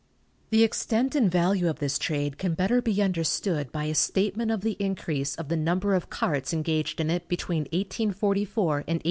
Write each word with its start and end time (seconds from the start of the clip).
The 0.49 0.63
extent 0.63 1.13
and 1.13 1.31
value 1.31 1.69
of 1.69 1.77
this 1.77 1.99
trade 1.99 2.39
can 2.39 2.55
better 2.55 2.81
be 2.81 3.03
understood 3.03 3.71
by 3.71 3.83
a 3.83 3.93
statement 3.93 4.49
of 4.49 4.61
the 4.61 4.75
increase 4.79 5.35
of 5.35 5.47
the 5.47 5.55
number 5.55 5.93
of 5.93 6.09
carts 6.09 6.53
engaged 6.53 6.99
in 6.99 7.11
it 7.11 7.27
between 7.27 7.65
1844 7.65 8.63
and 8.63 8.77
1858. 8.77 8.99